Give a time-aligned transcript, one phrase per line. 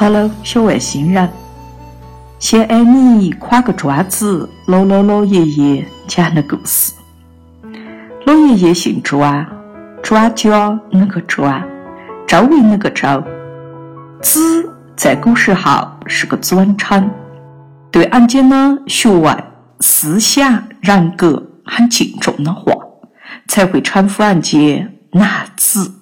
[0.00, 1.28] 哈喽小外星人，
[2.38, 6.94] 先挨你夸个庄子姥姥老爷爷讲的故事。
[8.24, 9.46] 老爷爷姓庄，
[10.02, 11.62] 庄家那个庄，
[12.26, 13.22] 周围那个周。
[14.22, 17.10] 子在古时候是个尊称，
[17.90, 19.36] 对俺家的学问、
[19.80, 22.72] 思想、人格很敬重的话，
[23.48, 24.58] 才会称呼俺家
[25.12, 25.92] 男子。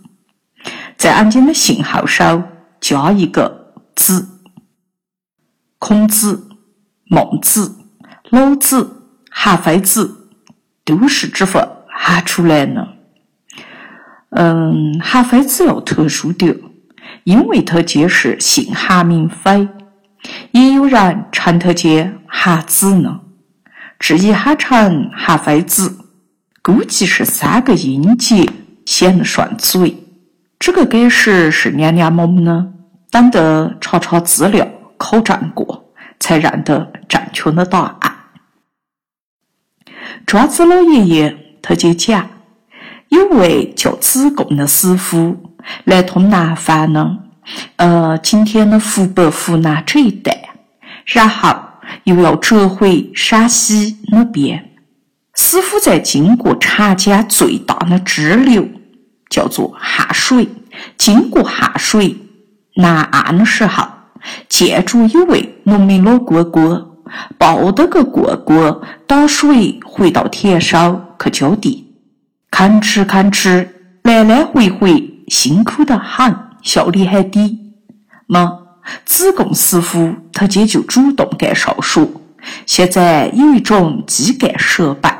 [0.96, 2.44] 在俺家的姓号上
[2.80, 3.57] 加一个。
[3.98, 4.28] 子，
[5.80, 6.48] 孔子、
[7.04, 7.74] 孟子、
[8.30, 10.28] 老子、韩非子
[10.84, 12.88] 都是这份喊出来的。
[14.30, 16.56] 嗯，韩非子要特殊点，
[17.24, 19.68] 因为他家是姓韩名非，
[20.52, 23.20] 也有人称他家韩子呢。
[23.98, 25.98] 至于喊成韩非子，
[26.62, 28.48] 估计是三个音节
[28.86, 30.04] 显得顺嘴。
[30.60, 32.74] 这个解释是娘娘蒙呢？
[33.10, 38.14] 等得查查资料、考证过，才认得正确的答案。
[40.26, 42.28] 庄子老爷爷他就讲，
[43.08, 47.18] 有位叫子贡的师傅来通南方呢，
[47.76, 50.50] 呃，今天的湖北、湖南这一带，
[51.06, 51.54] 然后
[52.04, 54.72] 又要折回陕西那边。
[55.34, 58.68] 师傅在经过长江最大的支流，
[59.30, 60.48] 叫做汉水，
[60.96, 62.16] 经过汉水。
[62.78, 63.84] 南岸的时候，
[64.48, 67.00] 见着有位农民老哥哥
[67.36, 71.92] 抱着个蝈蝈打水回到田上去浇地，
[72.52, 73.66] 吭哧吭哧
[74.04, 77.58] 来来回回，辛苦得很，效率还低。
[78.28, 78.58] 么，
[79.04, 82.08] 子贡师傅他姐就主动介绍说，
[82.64, 85.10] 现在有一种机干设备，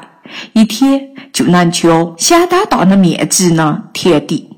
[0.53, 4.49] 一天就能浇相当大的面积的田地，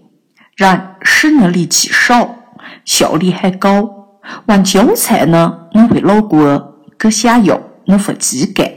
[0.54, 2.36] 然使的力气少。
[2.84, 8.70] 效率还高，玩韭菜呢，我会老郭给想要那份基干。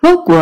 [0.00, 0.36] 老郭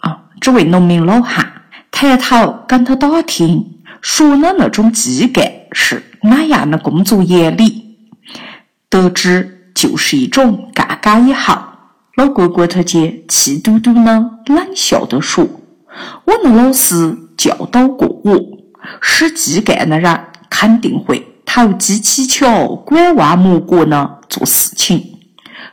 [0.00, 1.46] 啊，这位农民老汉
[1.90, 7.96] 抬头跟他打听，说的那种基干是哪样的工作原理，
[8.88, 11.56] 得知就是一种杠杆以后，
[12.16, 15.46] 老哥哥他就气嘟嘟的冷笑的说
[16.26, 18.36] ：“我的老师教导过我，
[19.00, 20.20] 使基干的人
[20.50, 25.18] 肯定会。”投机取巧、拐弯抹角呢做事情，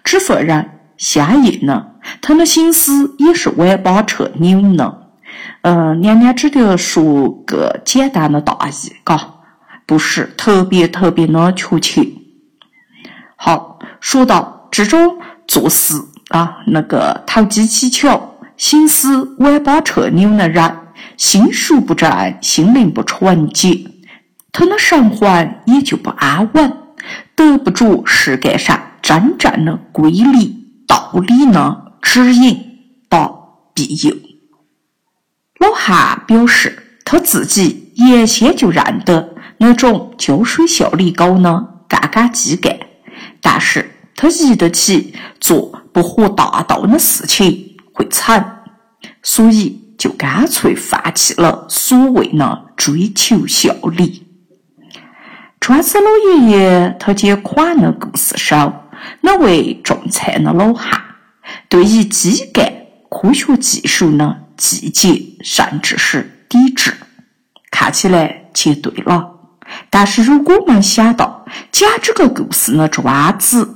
[0.06, 1.88] 这份人相应呢，
[2.22, 4.96] 他的心思也是歪八扯扭呢。
[5.64, 9.34] 嗯，娘娘只得说个简单的大意，嘎，
[9.85, 12.08] 不是特别特别的确切。
[13.35, 15.96] 好，说到这种做事
[16.30, 20.78] 啊，那个投机取巧、心思歪八扯扭的人，
[21.18, 23.91] 心术不正，心灵不纯洁。
[24.58, 25.28] 他的生活
[25.66, 26.78] 也就不安稳，
[27.36, 30.56] 得不着世界上真正的规律、
[30.88, 32.58] 道理的指引、
[33.10, 34.16] 到必有。
[35.60, 42.80] 老汉表示，他自己原先就认得那种浇水效率高的干干机干，
[43.42, 48.64] 但是他一得起做不合大道的事情会惨，
[49.22, 54.22] 所以就干脆放弃了所谓的追求效率。
[55.66, 58.88] 庄子老爷爷他接款的故事上，
[59.22, 61.02] 那位种菜的老汉
[61.68, 62.72] 对于机干
[63.09, 66.94] 科学技术呢季节甚至是抵制，
[67.72, 69.28] 看起来就对了。
[69.90, 73.74] 但是如果我们想到讲这个故事的庄子，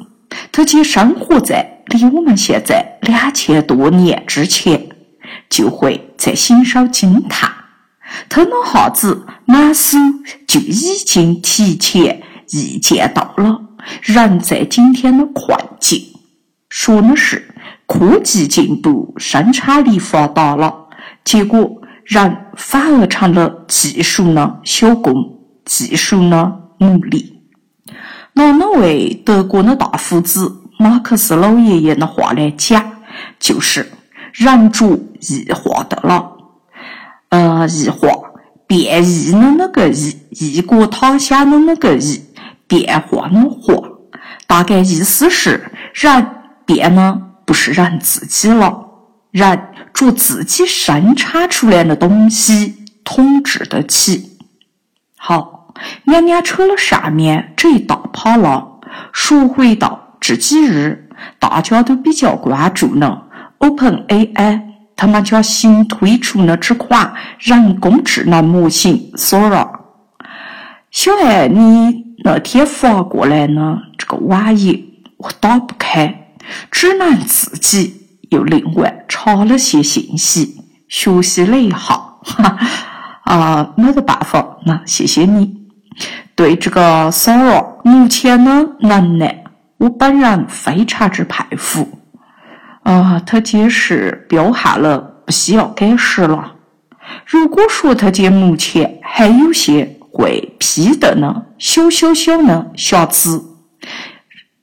[0.51, 4.89] 他既生活在离我们现在两千多年之前，
[5.50, 7.51] 就会在心上惊叹。
[8.27, 9.97] 他那哈子满手
[10.47, 12.21] 就已经提前
[12.51, 13.61] 预见到了
[14.01, 16.01] 人在今天的困境，
[16.69, 17.53] 说的是
[17.85, 20.88] 科技进步，生产力发达了，
[21.23, 25.13] 结果人反而成了技术的小工，
[25.65, 27.44] 技术的奴隶。
[28.33, 33.01] 拿那位德国的大胡子马克思老爷爷的话来讲，
[33.39, 33.91] 就是
[34.33, 36.38] 人主异化的了。
[37.29, 38.09] 呃，异化
[38.65, 42.23] 变异的那个异，异国他乡的那个异，
[42.67, 43.87] 变化的化，
[44.47, 46.27] 大概意思是人
[46.65, 48.85] 变了，不是人自己了，
[49.31, 49.59] 人
[49.93, 54.37] 着自己生产出来的东西统治得起。
[55.15, 55.73] 好，
[56.05, 58.79] 娘娘扯了上面这一大趴了，
[59.11, 63.23] 说回到这几日大家都比较关注的
[63.59, 64.69] Open AI。
[65.00, 69.66] 他们家新推出的这款人工智能模型 Sora，
[70.92, 73.80] 小爱，你那天发过来呢？
[73.98, 74.84] 这个网页
[75.16, 76.34] 我打不开，
[76.69, 80.57] 只能自己又另外查了些信息，
[80.90, 81.78] 学习了一下。
[81.78, 82.57] 哈
[83.24, 85.62] 啊，没得办法，那谢谢你。
[86.36, 89.46] 对这个骚扰目前的能耐，
[89.78, 91.88] 我本人非常之佩服。
[92.83, 96.55] 啊，他姐是表现了不需要改释了。
[97.25, 103.43] 如果说他姐目前还有些会批的呢，小小小的瑕疵，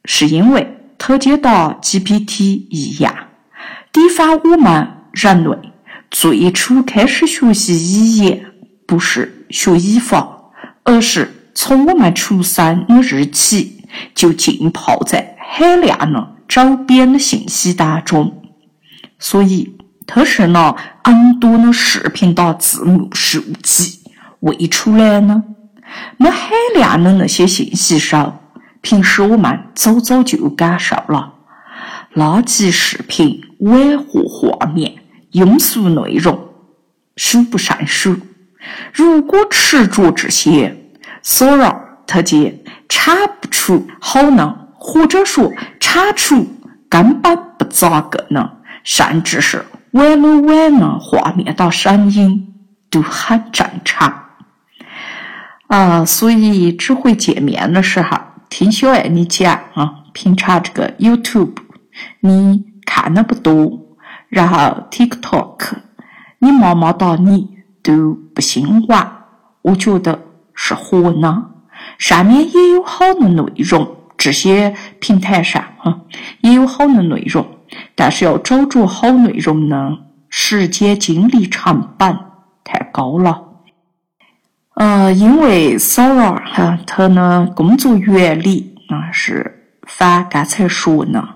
[0.04, 3.14] 是因为他姐的 GPT 一样，
[3.92, 5.72] 地方我们人类
[6.10, 8.46] 最初开始学习语言，
[8.86, 10.50] 不是学语法，
[10.84, 13.84] 而是从我们出生的日起
[14.14, 18.42] 就浸泡在海量的周边的信息当中，
[19.18, 19.76] 所以
[20.06, 24.00] 它是拿很多的视频打字幕数据
[24.40, 25.42] 喂出来呢。
[26.18, 28.40] 那海量的那些信息上，
[28.80, 31.34] 平时我们早早就感受了，
[32.14, 34.96] 垃圾视频、歪货画面、
[35.32, 36.48] 庸俗内容
[37.16, 38.16] 数不胜数。
[38.92, 40.90] 如果持着这些，
[41.22, 42.52] 骚扰他就
[42.88, 45.52] 产不出好呢，或者说
[45.96, 46.46] 产出
[46.90, 48.50] 根本不咋个呢，
[48.84, 52.52] 甚至是歪了歪呢，画面到声音
[52.90, 54.24] 都很正常。
[55.68, 58.18] 啊，所以只会见面的时候
[58.50, 61.56] 听小爱你讲啊，平常这个 YouTube
[62.20, 63.80] 你看的不多，
[64.28, 65.58] 然后 TikTok
[66.40, 69.24] 你妈妈到你都不兴玩，
[69.62, 70.20] 我觉得
[70.54, 71.46] 是活呢？
[71.98, 76.00] 上面也有好的内容，这些平台上哈
[76.40, 77.46] 也有好的内容，
[77.94, 79.98] 但是要找着好内容呢，
[80.28, 82.18] 时间精力成本
[82.64, 83.42] 太高了。
[84.74, 91.26] 呃，因为骚扰哈，他的工作原理啊是反刚才说的，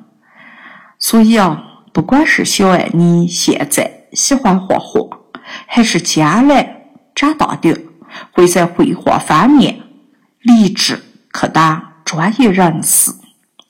[0.99, 1.63] 所以啊，
[1.93, 5.01] 不管是小爱你现在喜欢画画，
[5.67, 6.83] 还是将来
[7.15, 7.75] 长大点
[8.33, 9.81] 会在绘画方面
[10.43, 13.13] 立志去当专业人士，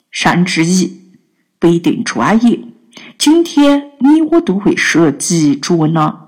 [0.09, 0.91] 甚至于
[1.59, 2.59] 不一定专业，
[3.15, 6.21] 今天你我都会涉及着呢，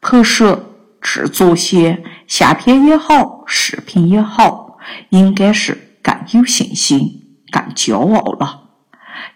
[0.00, 0.70] 拍摄。
[1.00, 4.78] 制作些相片也好，视频也好，
[5.10, 7.22] 应该是更有信心、
[7.52, 8.62] 更骄傲了。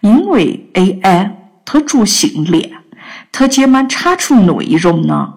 [0.01, 1.31] 因为 AI
[1.63, 2.71] 它做训练，
[3.31, 5.35] 它怎么产出内容呢？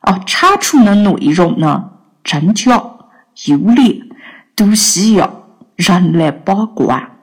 [0.00, 1.90] 哦，产出的内容呢，
[2.24, 2.82] 真假、
[3.44, 4.00] 优劣
[4.56, 5.43] 都需要
[5.76, 7.18] 人来把关。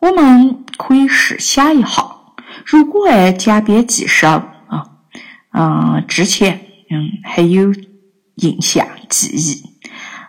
[0.00, 2.04] 我们可以试想一下，
[2.66, 4.86] 如果按甲编辑上啊，
[5.52, 6.68] 嗯，之前。
[6.94, 7.72] 嗯，还有
[8.34, 9.64] 印象记忆。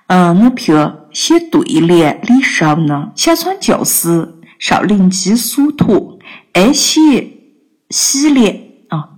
[0.07, 6.17] 嗯，那譬如写对联的时候呢，乡村教师少灵机所托，
[6.53, 7.33] 爱写
[7.89, 9.09] 喜联啊，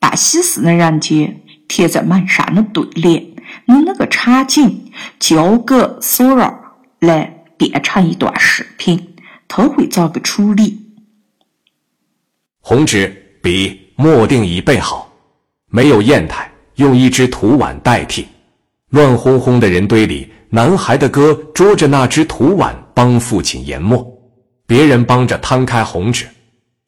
[0.00, 3.22] 办喜事的人家贴在门上的对联，
[3.66, 4.90] 你那个场景
[5.20, 6.67] 交给索尔
[7.00, 9.16] 来变成一段视频，
[9.46, 10.78] 他会咋个处理？
[12.60, 15.10] 红纸、笔、墨定已备好，
[15.68, 16.50] 没有砚台。
[16.76, 18.28] 用一只土碗代替，
[18.90, 24.06] 乱哄哄的人堆里，男孩的哥捉着那只土碗帮父亲研墨，
[24.64, 26.24] 别人帮着摊开红纸。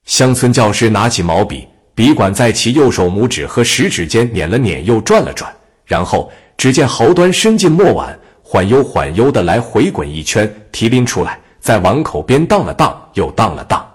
[0.05, 5.53] 乡村教师拿起毛笔，笔管在其右手拇指和食指间捻了捻，又转了转，
[5.85, 8.17] 然后只见毫端伸进墨碗，
[8.53, 13.89] 缓悠缓悠的来回滚一圈，提拎出来，在碗口边荡了荡，又荡了荡。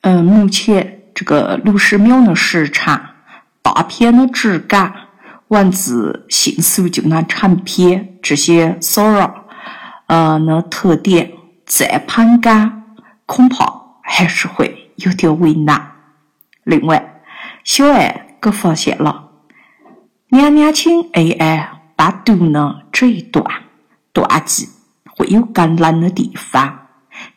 [0.00, 1.04] 嗯，目前。
[1.14, 3.00] 这个六十秒的时长，
[3.62, 4.92] 大片的质感，
[5.46, 9.46] 文字迅速就能成片，这些骚扰，
[10.08, 11.30] 呃，那特点
[11.64, 13.72] 再盘感，恐怕
[14.02, 15.92] 还是会有点为难。
[16.64, 17.22] 另外，
[17.62, 19.25] 小爱给发现了，
[20.28, 23.44] 娘娘请 AI 把读呢这一段
[24.12, 24.68] 断句
[25.06, 26.88] 会有更难的地方。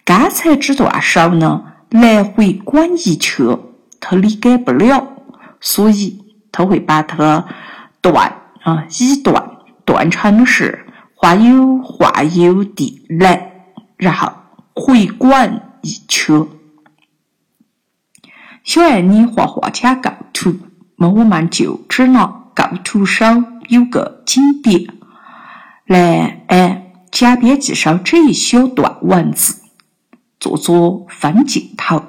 [0.03, 3.59] 刚才这段手呢，来回滚一圈。
[3.99, 5.07] 他理解不了，
[5.59, 7.45] 所以他会把它
[8.01, 13.65] 断啊，一断断成的是话有话有的来，
[13.97, 14.31] 然后
[14.73, 16.47] 回滚一圈。
[18.63, 20.55] 小爱你画画讲构图，
[20.95, 24.93] 那我们就只拿构图上有个景点
[25.85, 29.61] 来按假编辑上这一小段文字
[30.41, 32.03] 做做分镜头。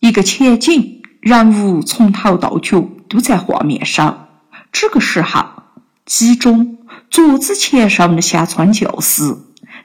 [0.00, 4.28] 一个前景，人物从头到脚都在画面上。
[4.70, 5.46] 这个时候，
[6.04, 6.76] 集中
[7.08, 9.34] 桌子前上的下川教师，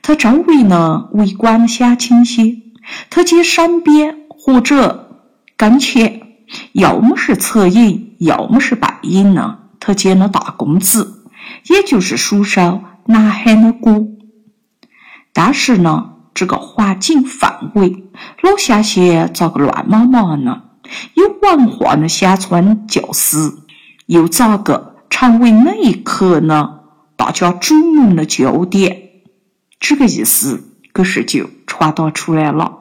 [0.01, 2.74] 他周围呢围观的乡亲戚，
[3.10, 5.24] 他见身边或者
[5.56, 6.18] 跟前，
[6.74, 11.25] 要么是侧影，要么是背影呢，他见了大公子，
[11.68, 14.08] 也就是叔叔南海的哥。
[15.34, 18.06] 但是呢，这个环境范围，
[18.41, 20.63] 老乡些咋个乱麻麻呢？
[21.13, 23.53] 有文化的乡村教师，
[24.08, 26.79] 又咋个成为那一刻呢？
[27.15, 29.10] 大家瞩目的焦点，
[29.79, 30.63] 这个意思
[30.94, 32.79] 可是就传达出来了。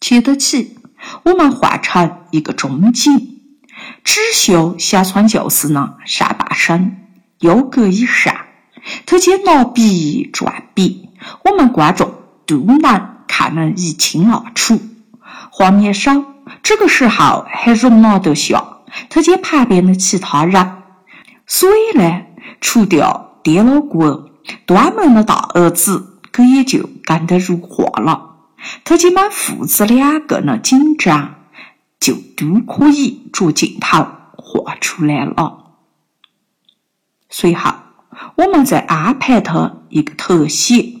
[0.00, 0.77] 接得起，
[1.24, 3.40] 我们换成一个中景，
[4.04, 7.08] 只秀小川教师呢上半身，
[7.40, 8.34] 腰格以上，
[9.06, 11.10] 他见拿笔转笔，
[11.44, 12.12] 我们观众
[12.46, 12.80] 都能
[13.26, 14.80] 看得一清二楚。
[15.50, 18.78] 画面上这个时候还容纳得下
[19.10, 20.82] 他见旁边的其他人，
[21.46, 22.22] 所以呢。
[22.60, 24.30] 除掉爹老哥，
[24.66, 28.27] 端门的大儿子，可也就跟得入画了。
[28.84, 31.34] 他姐们父子两个呢，紧张，
[32.00, 35.74] 就都可以着镜头画出来了。
[37.28, 37.72] 随后，
[38.36, 40.94] 我们再安排他一个特写，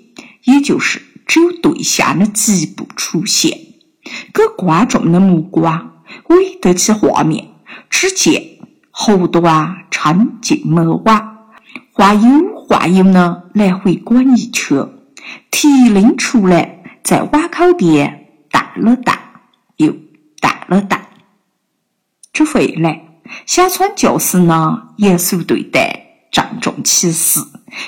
[0.44, 3.58] 也就是只有对象的局部出现，
[4.32, 7.48] 给观众的目光围得起画面。
[7.90, 8.58] 只见
[8.90, 11.24] 后端撑进门外。
[11.92, 14.88] 话有话有呢，来回滚一圈，
[15.50, 16.77] 提拎出来，
[17.08, 19.18] 在碗口边淡了淡，
[19.78, 19.96] 又
[20.42, 21.08] 淡了淡。
[22.34, 23.02] 这回来，
[23.46, 27.40] 乡村教师呢，严肃对待，郑重其事，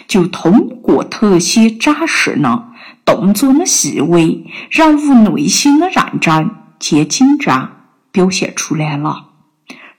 [0.08, 2.70] 就通过特写展示呢，
[3.04, 9.32] 动作的细微，人物内心的认真且紧张，表现出来了。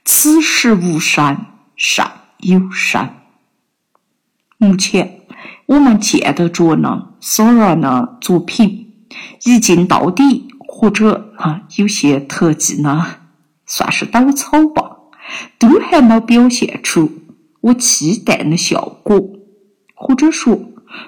[0.04, 2.04] 此时无声胜
[2.38, 3.08] 有声。
[4.58, 5.20] 目前
[5.66, 8.81] 我们见得着呢，Sora 呢作品
[9.44, 13.06] 一镜到底，或者啊有些特技呢
[13.66, 14.96] 算是抖草吧，
[15.58, 17.10] 都还没表现出
[17.60, 19.20] 我期待的效果。
[19.94, 20.58] 或者说，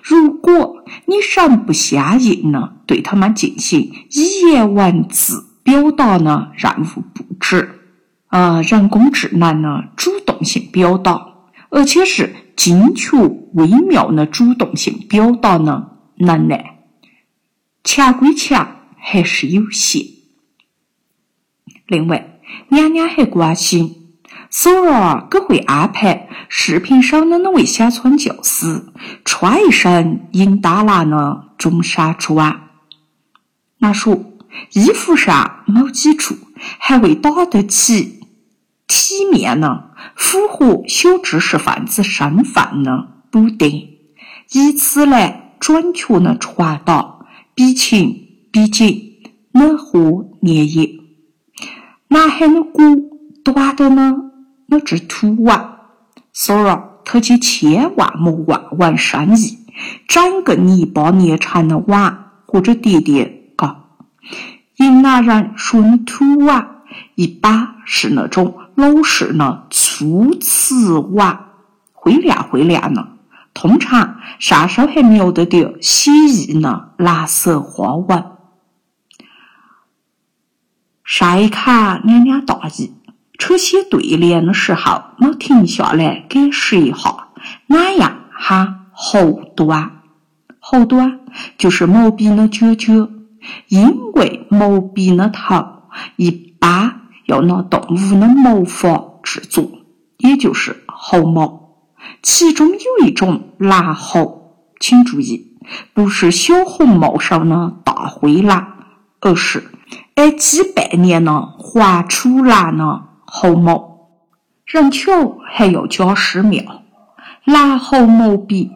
[0.03, 3.81] 如果你神不相应呢，对他们进行
[4.11, 7.81] 语言文字表达呢任务布置，
[8.29, 11.27] 啊，人工智能呢主动性表达，
[11.71, 12.35] 而且是。
[12.57, 13.19] 精确
[13.55, 16.74] 微妙的主动性表达呢能耐，
[17.85, 20.03] 强归强，还是有限。
[21.87, 24.17] 另外，娘娘还关心，
[24.51, 28.87] 索儿可会安排视频上的那位乡村教师
[29.25, 32.71] 穿一身银达拉的中山装。
[33.79, 34.33] 那说
[34.73, 36.35] 衣服上某几处
[36.79, 38.21] 还未打得起
[38.87, 39.91] 体面呢。
[40.17, 43.89] 符合小知识分子身份的补丁，
[44.53, 47.14] 以此来准确的传达
[47.55, 49.13] 比情比景、
[49.53, 50.91] 暖和烈焰。
[52.09, 52.83] 男孩的骨
[53.45, 54.17] 短的呢，
[54.67, 55.77] 那只土碗，
[56.33, 59.59] 所儿特及千万莫万万生意，
[60.09, 63.85] 整个泥巴捏成的碗或者碟碟嘎。
[64.79, 66.83] 云南人说的土碗，
[67.15, 68.59] 一般是那种。
[68.77, 71.47] 老式的粗瓷碗，
[71.93, 73.07] 灰亮灰亮的，
[73.55, 78.25] 通常上手还描得点写意呢蓝色花纹。
[81.03, 82.93] 上一卡娘娘大意，
[83.39, 87.29] 扯写对联的时候没停下来解释一下，
[87.69, 90.03] 哪样喊后端？
[90.59, 91.21] 后端
[91.57, 93.09] 就是毛笔的角角，
[93.69, 95.55] 因为毛笔的头
[96.17, 97.01] 一般。
[97.27, 99.67] 要拿动物的毛发制作，
[100.19, 101.64] 也就是猴毛，
[102.25, 105.59] 其中有一种蓝猴，请注意，
[105.93, 108.67] 不是小红帽上的大灰蓝，
[109.21, 109.71] 而是
[110.15, 114.09] 挨几百年的黄楚蓝的猴毛。
[114.65, 116.83] 人巧还要加师妙，
[117.45, 118.73] 蓝猴毛笔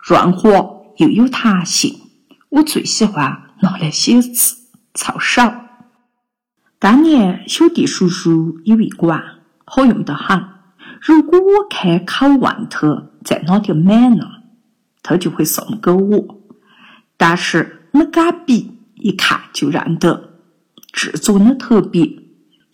[0.00, 0.50] 润滑
[0.98, 1.98] 又有弹性，
[2.48, 4.54] 我最喜欢拿来写字，
[4.94, 5.42] 凑手。
[6.78, 9.20] 当年小弟叔叔有一管，
[9.64, 10.53] 好用得很。
[11.06, 14.24] 如果我开口问他在哪点买呢，
[15.02, 16.40] 他就会送给我。
[17.18, 20.30] 但是那杆笔一看就认得，
[20.94, 22.10] 制作的特别，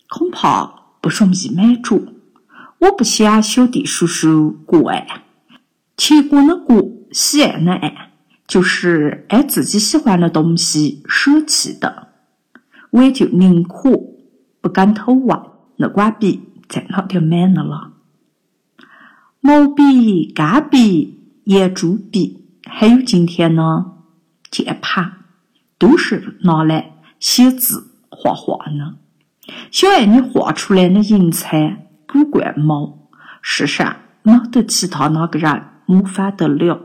[0.07, 2.01] 恐怕不容易买着。
[2.79, 5.23] 我不想小弟叔叔过爱，
[5.97, 8.13] 切过的过，喜爱的爱，
[8.47, 12.07] 就是爱自己喜欢的东西舍弃的。
[12.91, 13.91] 我也就宁可
[14.61, 15.37] 不敢偷问
[15.75, 17.90] 那管笔在哪点买的了。
[19.43, 23.93] 毛笔、钢笔、圆珠笔，还有今天呢，
[24.51, 25.13] 键盘，
[25.79, 28.97] 都是拿来写字、画画呢。
[29.71, 33.09] 小爱，你画出来的银彩古怪猫，
[33.41, 36.79] 世上没得其他哪个人模仿得了。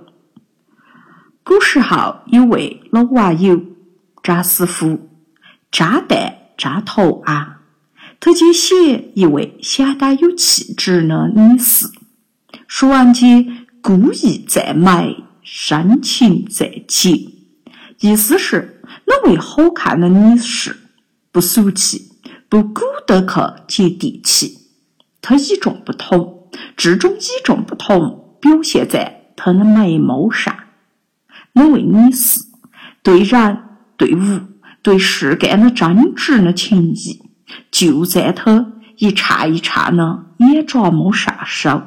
[1.44, 3.60] 古时候有位老网友
[4.22, 5.10] 张师傅，
[5.70, 7.60] 张旦张头啊，
[8.18, 11.88] 他就写一位相当有气质的女士。
[12.68, 13.46] 说完句
[13.80, 17.10] “故意再美，深情再切”，
[18.00, 20.76] 意思是那位好看的女士
[21.30, 22.10] 不俗气，
[22.48, 23.20] 不古得
[23.68, 24.58] 去接地气。
[25.22, 30.56] 她与众不同，这种与众不同表现在她的眉毛上。
[31.52, 32.40] 那位女士
[33.02, 33.58] 对人、
[33.96, 34.40] 对物、
[34.82, 37.22] 对事干的真挚的情谊，
[37.70, 41.82] 就在她一颤一颤的眼睫毛上手。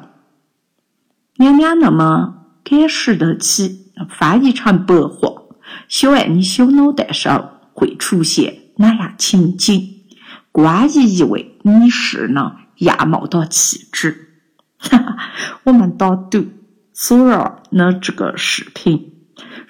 [1.40, 5.44] 娘娘那么感识得起，翻译成白话，
[5.88, 10.04] 小爱你小脑袋上会出现哪样情景？
[10.52, 14.34] 关于一位女士呢样貌的气质，
[14.80, 15.18] 哈哈，
[15.64, 16.48] 我们打赌，
[16.92, 19.14] 索儿的这个视频，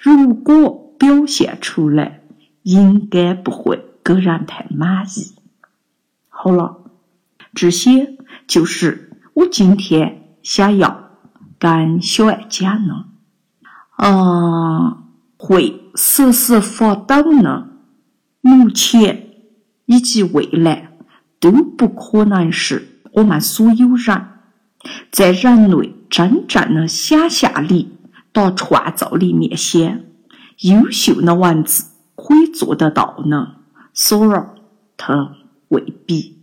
[0.00, 2.22] 如果表现出来，
[2.64, 5.36] 应该不会给人太满意。
[6.28, 6.78] 好了，
[7.54, 8.16] 这些
[8.48, 11.09] 就是我今天想要。
[11.60, 13.04] 跟小爱讲呢，
[13.98, 15.04] 嗯，
[15.36, 17.68] 会时时发抖呢，
[18.40, 19.34] 目前
[19.84, 20.90] 以及未来
[21.38, 24.26] 都不可能是我们所有人
[25.12, 27.98] 在人类真正的想象力
[28.32, 30.06] 到创造力面前，
[30.60, 33.56] 优秀的文字可以做得到呢？
[33.92, 34.40] 所以，
[34.96, 35.36] 它
[35.68, 36.39] 未必。